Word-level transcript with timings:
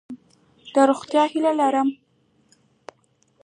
د 0.73 0.75
روغتیا 0.89 1.23
هیله 1.31 1.51
لرم. 1.59 1.89